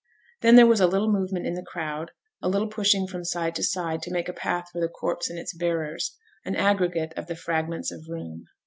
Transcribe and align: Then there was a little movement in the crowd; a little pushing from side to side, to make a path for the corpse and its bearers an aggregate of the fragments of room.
Then 0.41 0.55
there 0.55 0.65
was 0.65 0.79
a 0.81 0.87
little 0.87 1.11
movement 1.11 1.45
in 1.45 1.53
the 1.53 1.61
crowd; 1.61 2.09
a 2.41 2.49
little 2.49 2.67
pushing 2.69 3.05
from 3.05 3.23
side 3.23 3.53
to 3.53 3.61
side, 3.61 4.01
to 4.01 4.11
make 4.11 4.27
a 4.27 4.33
path 4.33 4.65
for 4.73 4.81
the 4.81 4.87
corpse 4.89 5.29
and 5.29 5.37
its 5.37 5.53
bearers 5.53 6.17
an 6.43 6.55
aggregate 6.55 7.13
of 7.15 7.27
the 7.27 7.35
fragments 7.35 7.91
of 7.91 8.07
room. 8.09 8.45